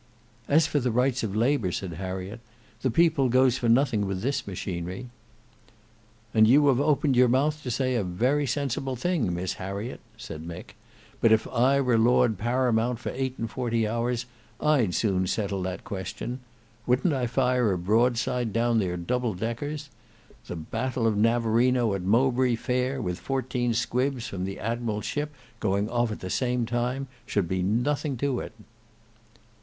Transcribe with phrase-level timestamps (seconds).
[0.47, 2.39] "As for the rights of labour," said Harriet,
[2.81, 5.11] "the people goes for nothing with this machinery."
[6.33, 10.41] "And you have opened your mouth to say a very sensible thing Miss Harriet," said
[10.43, 10.73] Mick;
[11.19, 14.25] "but if I were Lord Paramount for eight and forty hours,
[14.59, 16.39] I'd soon settle that question.
[16.87, 19.91] Wouldn't I fire a broadside into their 'double deckers?'
[20.47, 25.87] The battle of Navarino at Mowbray fair with fourteen squibs from the admiral's ship going
[25.91, 28.53] off at the same time, should be nothing to it."